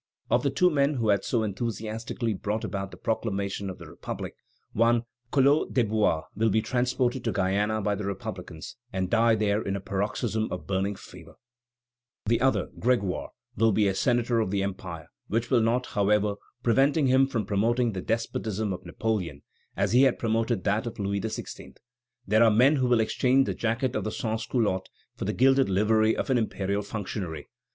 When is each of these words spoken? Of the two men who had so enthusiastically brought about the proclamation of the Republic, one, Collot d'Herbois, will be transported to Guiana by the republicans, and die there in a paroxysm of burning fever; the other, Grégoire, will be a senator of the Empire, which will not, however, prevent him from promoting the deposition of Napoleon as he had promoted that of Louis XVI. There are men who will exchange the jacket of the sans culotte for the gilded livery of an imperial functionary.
Of 0.31 0.41
the 0.41 0.49
two 0.49 0.71
men 0.71 0.95
who 0.95 1.09
had 1.09 1.23
so 1.23 1.43
enthusiastically 1.43 2.33
brought 2.33 2.63
about 2.63 2.89
the 2.89 2.97
proclamation 2.97 3.69
of 3.69 3.77
the 3.77 3.85
Republic, 3.87 4.35
one, 4.73 5.03
Collot 5.31 5.73
d'Herbois, 5.75 6.23
will 6.35 6.49
be 6.49 6.59
transported 6.59 7.23
to 7.23 7.31
Guiana 7.31 7.83
by 7.83 7.93
the 7.93 8.05
republicans, 8.05 8.77
and 8.91 9.11
die 9.11 9.35
there 9.35 9.61
in 9.61 9.75
a 9.75 9.79
paroxysm 9.79 10.47
of 10.51 10.65
burning 10.65 10.95
fever; 10.95 11.35
the 12.25 12.41
other, 12.41 12.71
Grégoire, 12.79 13.29
will 13.55 13.71
be 13.71 13.87
a 13.87 13.93
senator 13.93 14.39
of 14.39 14.49
the 14.49 14.63
Empire, 14.63 15.05
which 15.27 15.51
will 15.51 15.61
not, 15.61 15.85
however, 15.85 16.33
prevent 16.63 16.95
him 16.97 17.27
from 17.27 17.45
promoting 17.45 17.91
the 17.91 18.01
deposition 18.01 18.73
of 18.73 18.83
Napoleon 18.83 19.43
as 19.77 19.91
he 19.91 20.01
had 20.01 20.17
promoted 20.17 20.63
that 20.63 20.87
of 20.87 20.97
Louis 20.97 21.21
XVI. 21.21 21.77
There 22.25 22.43
are 22.43 22.49
men 22.49 22.77
who 22.77 22.87
will 22.87 23.01
exchange 23.01 23.45
the 23.45 23.53
jacket 23.53 23.95
of 23.95 24.03
the 24.05 24.11
sans 24.11 24.47
culotte 24.47 24.89
for 25.15 25.25
the 25.25 25.31
gilded 25.33 25.69
livery 25.69 26.17
of 26.17 26.31
an 26.31 26.39
imperial 26.39 26.81
functionary. 26.81 27.49